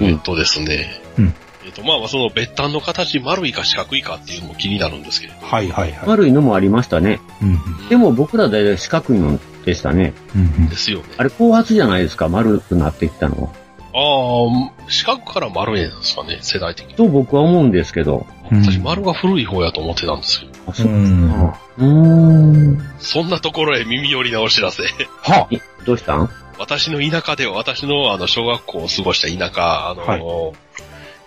[0.00, 1.00] えっとですね。
[1.18, 5.46] うんえっと、まあまあその別単の形丸いか四角いかっていうのも気になるんですけれど。
[5.46, 6.08] はいはいはい。
[6.08, 7.20] 悪いのもありましたね。
[7.42, 10.14] うんでも僕ら大体四角いのでしたね。
[10.34, 11.04] うんですよね。
[11.18, 13.48] あれ、後発じゃないですか、丸くなってきたのは。
[13.92, 16.94] ああ、四角から丸いんですかね、世代的に。
[16.94, 18.26] と僕は思うんですけど。
[18.50, 20.52] うん私丸が古い方やと思ってたんですけど。
[20.66, 20.86] あ、うそう。
[20.88, 21.30] ん。
[21.32, 22.94] うーん。
[22.98, 24.82] そんなところへ耳寄りなお知らせ。
[25.22, 26.28] はえどうしたん？
[26.58, 30.52] 私の田舎では、私のあの、小学校を過ごした田舎、あの、はい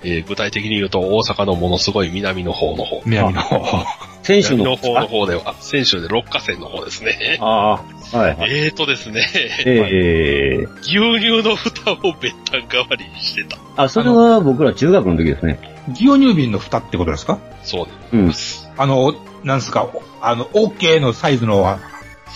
[0.03, 3.01] えー具体的に言うと大阪のものすごい南の方の方。
[3.05, 3.85] 南の方。
[4.23, 7.37] 選手の方の方では、選手で六花線の方ですね。
[7.41, 7.81] あ
[8.13, 8.51] あ、はいはい。
[8.51, 9.25] えーとですね、
[9.65, 13.57] ええ牛乳の蓋を別単代わりにしてた。
[13.75, 15.59] あ、それは僕ら中学の時ですね。
[15.93, 17.39] 牛乳瓶の蓋ってことですか？
[17.63, 18.27] そううん。
[18.29, 18.69] です。
[18.77, 19.13] あの、
[19.43, 19.89] なんすか、
[20.21, 21.79] あの、OK のサイズのは、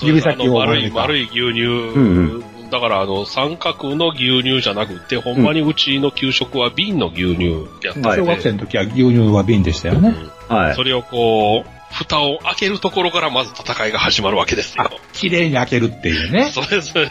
[0.02, 10.16] 指先を丸い、丸い牛乳、んだからあの、三角の牛乳じゃなくて、ほんまにうちの給食は瓶の牛乳やったんで、小学生の時は牛乳は瓶でしたよね。
[10.48, 10.84] はいそ。
[10.84, 14.90] れをこう、蓋を開けるところからまず戦いが始まるわけですよ。
[15.14, 16.52] 綺麗に開けるっていうね。
[16.54, 17.10] それそれ、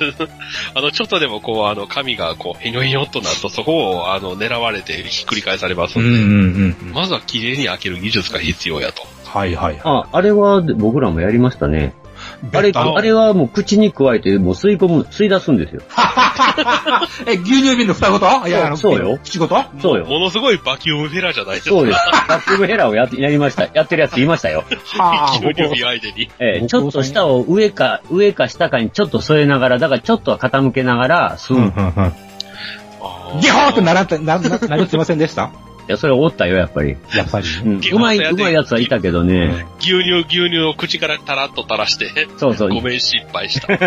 [0.74, 6.92] あの、ちょっとでもこう、あの、紙がこう、へにょへにょっとなると、そこを、あの、狙われてひっくり返されますうんんで、うんうん。
[6.92, 9.02] まずは綺麗に開ける技術が必要やと。
[9.24, 11.94] はいはいはあ、あれは僕らもやりましたね。
[12.44, 12.56] い。
[12.56, 15.82] あれ、あれはもう口に加えて、もう吸い込む、吸い出すんですよ。
[17.26, 18.26] え、牛乳瓶の蓋ごと？
[18.46, 19.62] いや、あの、そうよ口ごと？
[19.80, 20.04] そうよ。
[20.06, 21.70] ものすごいバキュームフェラーじゃないですか。
[21.70, 21.98] そうです。
[22.28, 23.68] バックブヘラをやってやりました。
[23.74, 24.64] やってるやついましたよ。
[24.98, 26.30] はあ、牛乳瓶相手に。
[26.38, 31.58] ええちょっと下を上か、上か下かにちょっと添えながら、だからちょっとは傾けながら吸う。
[31.58, 33.40] いうんうんうん。
[33.40, 35.50] ギホーってならな、な、なりってませんでした？
[35.88, 36.96] や、それおったよ、やっぱり。
[37.14, 37.46] やっぱり。
[37.64, 37.80] うん。
[37.80, 39.66] うまい、うまいやつはいたけどね。
[39.78, 42.70] 牛乳、牛乳を口からタラッと垂らして、そうそう。
[42.70, 43.68] ごめん失敗した。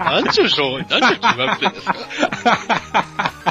[0.00, 1.94] なんちゅう小、なんちゅう中学生ですか？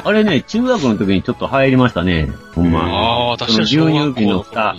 [0.04, 2.28] あれね、中学の時にちょっと入りましたね。
[2.54, 2.80] ほんま。
[2.80, 4.74] ああ、確かにその牛乳瓶の蓋。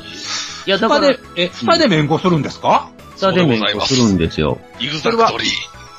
[0.66, 2.90] いや、だから蓋で、、え、蓋で免許するんですか？
[3.18, 4.60] 蓋で免許するんですよ。
[4.80, 5.48] イグザクトリー。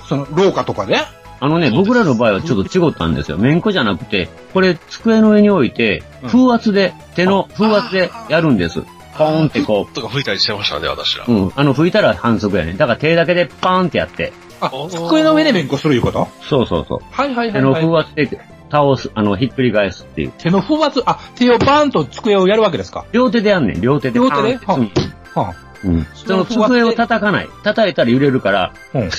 [0.08, 0.98] その、廊下とかで？
[1.44, 3.36] あのね、僕らの場合はちょっと違ったんですよ。
[3.36, 8.82] 免許じゃなくて、これ机の上に置いて、うん風圧で、手の風圧でやるんです。
[9.18, 11.32] ポーンってことか吹いたりしてましたね、私らう。。
[11.32, 11.52] うん。
[11.56, 12.74] あの、吹いたら反則やね。
[12.74, 14.32] だから手だけでパーンってやって。
[14.60, 16.28] あ、机の上で免許するいうこと？
[16.48, 16.98] そうそうそう。
[17.10, 18.28] はいはい手の風圧で
[18.70, 20.32] 倒す、あの、ひっくり返すっていう。
[20.38, 23.04] 手の風圧、あ、手をバーンと机をやるわけですか？
[23.10, 24.20] 両手でやんねん、両手で。
[24.20, 24.60] 両手で？
[24.64, 25.00] パーンって
[25.34, 25.94] はあ、うん。
[25.94, 26.06] うん。
[26.14, 27.48] その机を叩かない。
[27.64, 29.10] 叩いたら揺れるから、うん。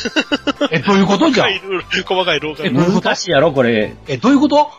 [0.71, 1.45] え、どういうことじゃ？
[1.52, 3.95] 細かいルール、細かい廊下にえ難しいやろ、これ。
[4.08, 4.69] え、どういうこと？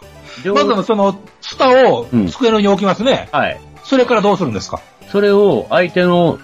[0.45, 3.29] 両まずはその、ツタをうん机の上に置きますね。
[3.33, 3.61] はい。
[3.85, 4.81] それからどうするんですか？
[5.11, 6.39] それを相手の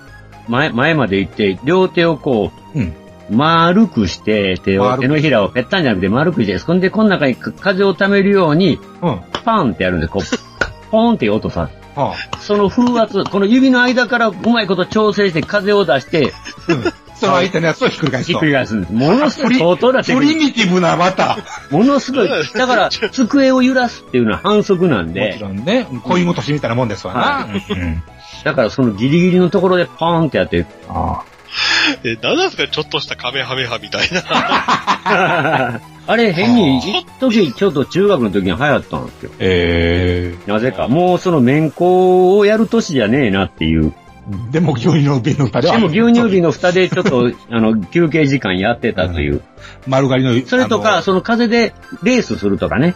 [0.49, 2.95] 前、前まで行って、両手をこう、うん
[3.33, 9.21] 丸くして、手を、手のひらをぺったんじゃなくて丸くして、そんでこの中にか風を溜めるように、うん。
[9.45, 10.11] パンってやるんです。
[10.13, 11.71] こう、ポーンっていう音さ。
[11.95, 16.33] はその風圧、この指の間からうまいこと調整して風を出して、
[16.69, 16.85] あ、うん。
[17.21, 18.33] その相手のやつをひっくり返すと。
[18.33, 18.93] ひっくり返すんです。
[18.93, 21.37] ものすごい相当なクニッリミティブなまた。
[21.69, 21.75] ク。
[21.75, 22.29] ものすごい。
[22.29, 27.21] だから、机を揺らすっていうのは反則なんもでち、ろんね、恋ごとしみたいなもんですわな。
[27.21, 28.03] はうん。
[28.43, 31.25] だからそのギリギリのところでパーンってやって、あ
[32.05, 35.81] え、何なんですかちょっとしたカメハメハみたいな。
[36.07, 39.31] あれ変に、一時ちょっと中学の時に流行ったんですよ。
[39.39, 40.89] えなぜか。
[40.89, 43.93] もうその免許をやる年じゃねえなっていう。
[44.31, 44.51] ー。
[44.51, 45.75] でも牛乳の瓶の蓋では。
[45.75, 49.43] でも牛乳瓶の蓋でちょっと、 あの、休憩時間やってたという。
[49.87, 50.47] 丸刈りの。
[50.47, 52.95] それとか、その風でレースするとかね。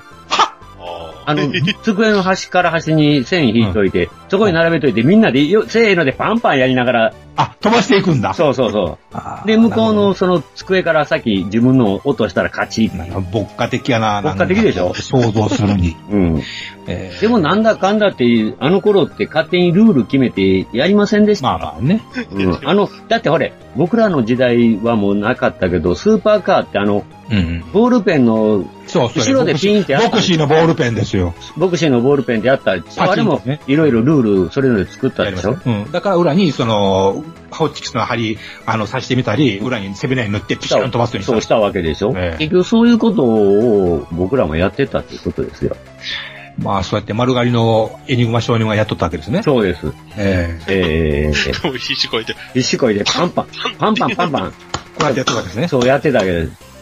[1.27, 1.43] あの、
[1.83, 8.33] 机の端から端に線引いといて、そこに並べといて、みんなでよ、せーのでパンパンやりながら、あ、飛ばしていくんだ。
[8.35, 8.99] そうそうそ
[9.45, 9.47] う。
[9.47, 12.91] で、向こうのその机から先自分の落としたら勝ち。
[12.95, 14.23] 牧歌的やな。
[14.23, 14.95] 牧歌的でしょ？
[14.95, 15.97] 想像するに。
[16.11, 16.43] うん。
[16.87, 18.25] えーでもなんだかんだって、
[18.61, 21.49] あの頃って勝手にルール決めてやりませんでした？
[21.49, 22.03] まあまあね。
[22.31, 22.59] うん。
[22.69, 27.65] あの、だってほれ、僕らの時代はもうなかったけど、スーパーカーってあの、うん。
[27.73, 29.25] ボールペンの、そうそう。
[29.25, 31.35] 後ろでピンってやったボクシーのボールペンですよ。
[31.57, 35.59] ボクシーのボールペンでやった、あれもねいろいろルールそれぞれ作ったでしょ？
[35.67, 35.91] うん。
[35.93, 45.77] だから裏に、その、ホッチキスの針、あの、刺してみたり、裏に背びれに塗ってピシッと飛ばすようにそうしたわけでしょ、ええ結局そういうことを僕らもやってたっていうことですよ。
[46.59, 49.43] まあ、そうやって丸刈りのエニグマ少年がやっとったわけですね。
[49.43, 49.93] そうです。
[50.17, 54.53] えええ もう必死こいて、必死こいでパンパン、パンパンパンパン。
[54.97, 55.67] こうやってやってたわけですね。
[55.69, 56.74] そうやってたわけです。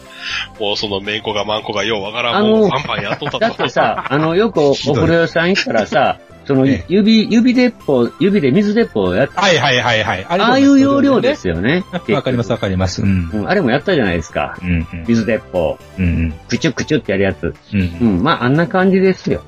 [0.59, 3.39] もうそのめんこがまんこがようわからん、もうパンパンやっとったと。
[3.39, 10.25] だってさ、 あの、よくお風呂屋さん行ったらさ、そのええ指、指鉄砲、指で水鉄砲やっはいはいはいはい。
[10.27, 11.85] あれああいう要領ですよね。
[12.09, 13.01] わかりますわかります。
[13.01, 13.29] うん。
[13.33, 14.57] うんあれもやったじゃないですか。
[14.61, 15.05] うんうん。
[15.07, 17.55] 水鉄砲、うんクチュクチュってやるやつ。
[17.73, 17.79] うん。
[17.79, 17.89] う。
[18.01, 19.41] うんん、まああんな感じですよ。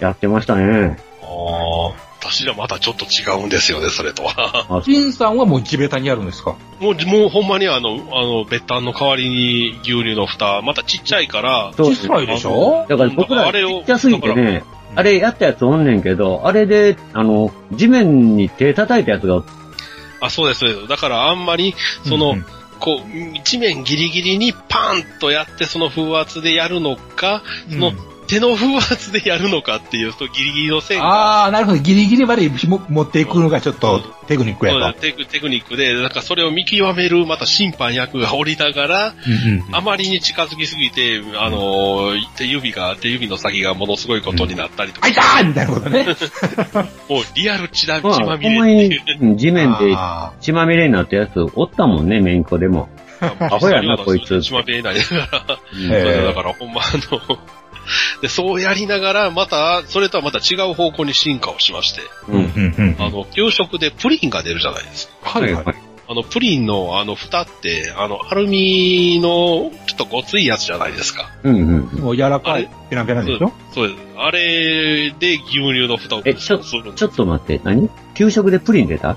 [0.00, 0.98] やってましたね。
[1.22, 4.66] ああ、私らまたちょっと違うんですよね、それとは。
[4.68, 6.56] あジンさんはもう地べたにやるんですか？
[6.80, 12.86] もう、もうほんまにあの、あの、別端の代わりに牛乳の蓋、またちっちゃいから、小さいでしょ？
[12.88, 19.42] だから僕らあれをちっちゃすぎてね、あれやったやつおんねんけど、あれで、あの、地面に手叩いたやつが、
[20.20, 20.88] あ、そうです、そうです。
[20.88, 22.46] だからあんまり、その、うんうん。
[22.78, 27.92] こう、一面ギリギリにパーンとやってその風圧でやるのか、その、
[28.26, 31.78] 手の風圧でやるのかっていうとギリギリの線が、ああ、なるほど。
[31.78, 35.00] ギリギリまでも持っていくのがちょっとテクニックやと。
[35.00, 45.46] テクテクニックで、なんかそれを見極める、また審判役がおりながら、うんうんあまりに近づきすぎて、あのー手指が、手指の先がものすごいことになったりとか、あいたー！
[45.46, 46.06] みたいなことね。
[47.08, 52.88] もうリアル血だ、血まみほんまれってい地面であ血まみれになったやつおったもんね、メンコでも。
[53.20, 54.42] アホやな、こいつ。
[54.42, 57.38] 血まみれになりながら、だからほんまあの、
[58.22, 62.44] で、そうやりながら、また、それとはまた違う方向に進化をしまして、うん。
[62.46, 65.38] ーうんうんあの、給食でプリンが出るじゃないですか。
[65.40, 65.64] はいはい。
[66.08, 71.30] あの、プリンのあの蓋って、あの、アルミのちょっとごついやつじゃないですか。
[71.42, 71.56] うん
[71.92, 72.00] うん。
[72.00, 73.52] もう柔らかい、ペラペラでしょ？
[73.74, 74.00] そうです。
[74.16, 77.90] あれで牛乳の蓋をえ、ちょ、するんですちょっと待って、何？
[78.14, 79.16] 給食でプリン出た？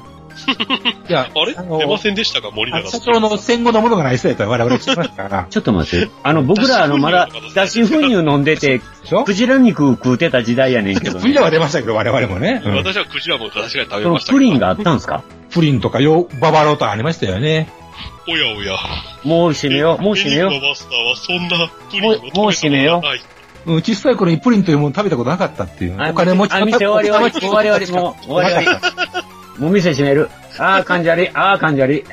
[1.10, 1.56] いや、 あれ？
[1.58, 3.02] あの出ませんでしたか森永さん。
[3.02, 5.48] 社長の戦後のものがない人やったら我々知ってますから。
[5.52, 6.10] ちょっと待って。
[6.24, 8.82] あの、僕らあの、まだ、脱脂粉乳飲んでて、
[9.26, 12.62] クジラ肉食うてた時代やねんけど、プリンは出ましたけど、我々もね。
[12.64, 14.38] うん私はクジラも確かに食べそのましたけど。
[14.38, 15.24] プリンがあったんすか？
[15.52, 17.70] プリンとかよ、ババロとかありましたよね。
[18.28, 18.78] おやおや。
[19.24, 23.02] もう閉めよう、もう閉めよエニグママスターはそんなプリンを食べたもうもう閉めよ
[23.66, 25.98] うん、小さい頃にプリンというもの食べたことなかったっていう。
[25.98, 26.10] う。
[26.10, 28.99] お金持ちあ、店終わり終わり、終わり終わり、もう、終わり終わり。
[29.60, 30.30] もう店閉める。
[30.58, 32.04] あー、 感じ悪い、あー、感じ悪い。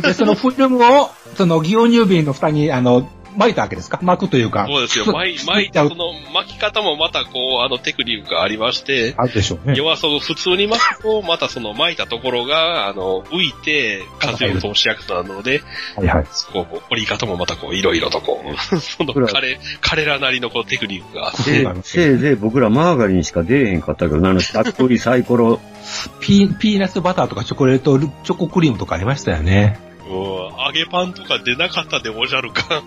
[0.00, 3.98] で、そのフィルムを、その、牛乳瓶の蓋に、あの、巻いたわけですか？
[4.02, 4.66] 巻くというか。
[4.68, 5.06] そうですよ。
[5.06, 9.74] 巻い、巻いて、その巻き方もまたこう、あのテクニックがありまして、あるでしょうね。
[9.76, 15.62] 要はその普通に巻くと、またその巻いたところが、あの、浮いて、風を通しやすくなるので、
[15.96, 16.24] はいはい。
[16.52, 25.60] こう、折り方もまたこう、いろいろとこう、 その彼、彼らなりのこうテクニックがあって、せいせいぜい僕らマーガリンしか出えへんかったけど、あの、しっとりサイコロ。
[26.20, 29.78] ピー、ピーナッツバターとかチョコレート、チョコクリームとかありましたよね。
[30.06, 30.14] うん
[30.66, 32.82] 揚げパンとか出なかったでおじゃるか。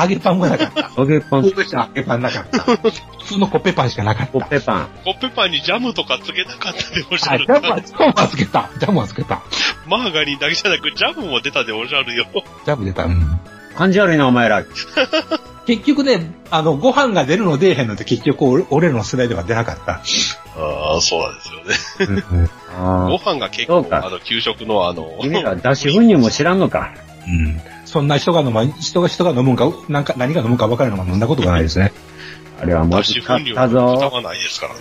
[0.00, 0.90] 揚げパンもなかった。
[0.96, 2.58] 揚げパン、神戸市の揚げパンなかった。
[2.62, 2.92] 普
[3.24, 4.32] 通のコッペパンしかなかった。
[4.32, 4.88] コッペパン。
[5.04, 7.80] コッペパンにジャムとかつけなかったでおじあ、ゃるかジャムは、。
[7.80, 8.70] ジャムはつけた。
[8.78, 9.42] ジャムはつけた。
[9.86, 12.26] マーガリンだけじゃなく、ジャムも出たでおじゃるよ。
[12.64, 13.04] ジャム出た。
[13.04, 13.40] うん。
[13.76, 14.64] 感じ悪いな、お前ら。
[15.66, 19.92] 結局ね、あの、ご飯が出るの出えへんのって結局俺の世代では出なかった。
[19.92, 21.34] ああ、そうなん
[21.68, 22.48] ですよね。
[22.76, 26.92] あご飯が結構、あの、給食のあの、君ら脱脂粉乳も知らんのか。
[27.26, 27.60] うん。
[27.84, 31.92] そんな人が飲ま、人が人が飲むんか、なんか、何が飲むか分からないのが飲んだことがないですね。
[32.60, 33.96] あれはまず脱かったぞ。
[33.96, 34.80] 蓋がないですからね。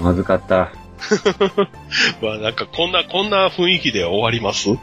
[0.00, 0.72] まずかった。
[2.22, 4.68] まあなんかこんな、こんな雰囲気で終わります？
[4.68, 4.76] も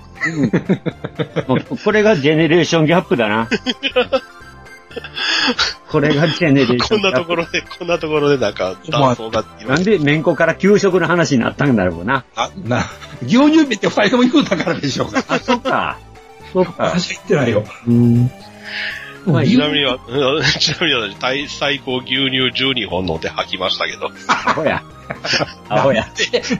[1.72, 3.50] うこれがジェネレーションギャップだな。
[5.90, 6.90] これがジェネレーシ。
[6.90, 12.26] こんなところで、こんなところでなんか、断層がいろないんで、めんこから給食の話になったんだろうな。
[12.36, 12.86] あ、な、
[13.24, 15.24] 牛乳瓶って二人とも言うたからでしょうか。
[15.28, 15.98] あ、そっか。
[16.54, 16.74] そっか。
[16.86, 17.64] 私は言ってないよ。
[17.88, 18.32] うん。
[19.26, 24.12] まあ、ちなみには、う んちなみに私、最最高牛乳12本飲んで吐きましたけど。
[24.28, 24.84] アホや。
[25.70, 26.08] アホや。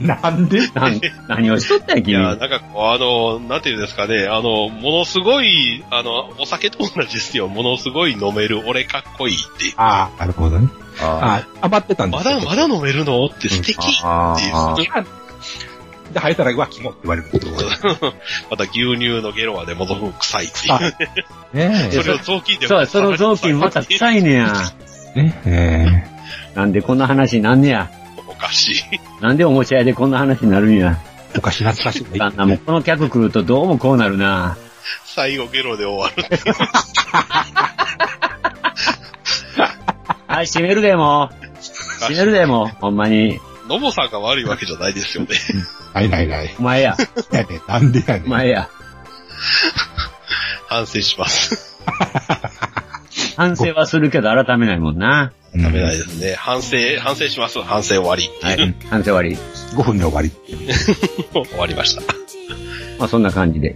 [0.02, 0.68] なんで？
[0.74, 2.12] なん何をしとったんや、君。
[2.12, 7.48] いや、なんかこう、あの、なんていうんですかね、あの、ものすごい、あの、お酒と同じですよ。
[7.48, 9.74] ものすごい飲める、俺かっこいいっていう。
[9.78, 10.68] ああ、なるほどね。
[11.02, 13.26] ああ余ってたんでますよだ、まだ飲めるの？
[13.26, 15.25] って素敵っていう。
[16.16, 18.14] あで、吐いたら、うわ、キモって言われることが
[18.50, 20.80] また牛乳のゲロはでものすごく臭いっていあ
[21.54, 21.58] う。
[21.58, 24.54] ね それを雑巾でそう、その雑巾また臭いねや。
[25.16, 25.22] え。
[25.22, 26.58] ねえ。
[26.58, 27.90] なんでこんな話になんねや。
[28.28, 29.00] おかしい。
[29.22, 30.98] なんでおもちゃ屋でこんな話になるんや。
[31.38, 32.06] お菓子懐かしい。
[32.22, 34.58] あんなもんこの客来るとどうもこうなるな。
[35.06, 36.24] 最後ゲロで終わる。
[40.28, 41.36] はい、閉めるでもう。
[42.02, 42.68] 閉めるでもう。
[42.82, 43.40] ほんまに。
[43.68, 45.30] のぼさんが悪いわけじゃないですよね。
[45.94, 46.56] ないないない。
[46.60, 46.96] お前や。
[47.32, 48.26] やねなんでやねん。
[48.26, 48.70] お前や。
[50.68, 51.76] 反省します。
[53.38, 55.34] 反省はするけど改めないもんな。
[55.54, 56.36] ダメないですね。
[56.36, 57.62] 反省、反省します。
[57.62, 58.30] 反省終わり。
[58.42, 58.76] はい。
[58.90, 59.36] 反省終わり。
[59.76, 60.32] 5分で終わり。
[61.34, 62.02] 終わりました。
[62.98, 63.76] まあそんな感じで。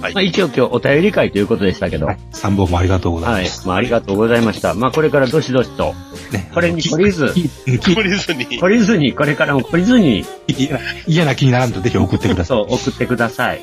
[0.00, 2.06] はいまあ一応今日お便り会ということでしたけど。
[2.06, 2.18] はい。
[2.32, 3.50] 3本もありがとうござはいいま。
[3.50, 3.68] す。
[3.68, 4.74] まあありがとうございました。
[4.74, 5.94] まあこれからどしどしと、
[6.32, 8.46] ねこれに懲りず、懲りずに。
[8.58, 12.46] 懲りずに、これからも懲りずに、嫌な嫌な気にならんとぜひ送ってください。
[12.46, 13.60] そう、送ってください。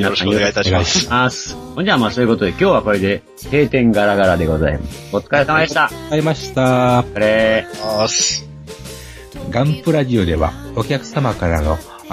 [0.00, 1.08] よろしくお願いいたします。
[1.08, 1.54] ます。
[1.74, 5.16] ほんじゃあまあそういうことで今日はこれで閉店ガラガラでございます。
[5.16, 5.90] お疲れ様でした。
[6.10, 7.04] ありました。
[7.12, 8.48] これ、あーす
[9.50, 11.78] ガンプラジオではお客様からの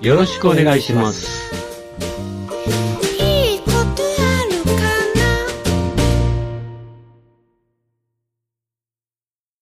[0.00, 1.67] よろしくお願いします。